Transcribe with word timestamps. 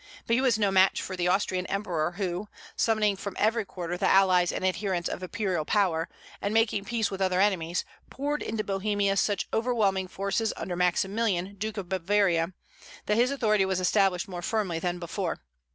But 0.25 0.33
he 0.33 0.41
was 0.41 0.57
no 0.57 0.71
match 0.71 0.99
for 0.99 1.15
the 1.15 1.27
Austrian 1.27 1.67
emperor, 1.67 2.13
who, 2.13 2.47
summoning 2.75 3.15
from 3.17 3.35
every 3.37 3.63
quarter 3.65 3.97
the 3.97 4.09
allies 4.09 4.51
and 4.51 4.65
adherents 4.65 5.07
of 5.07 5.21
imperial 5.21 5.63
power, 5.63 6.09
and 6.41 6.55
making 6.55 6.85
peace 6.85 7.11
with 7.11 7.21
other 7.21 7.39
enemies, 7.39 7.85
poured 8.09 8.41
into 8.41 8.63
Bohemia 8.63 9.15
such 9.15 9.47
overwhelming 9.53 10.07
forces 10.07 10.53
under 10.57 10.75
Maximilian, 10.75 11.53
Duke 11.53 11.77
of 11.77 11.87
Bavaria, 11.87 12.51
that 13.05 13.17
his 13.17 13.29
authority 13.29 13.63
was 13.63 13.79
established 13.79 14.27
more 14.27 14.41
firmly 14.41 14.79
than 14.79 14.97
before. 14.97 15.37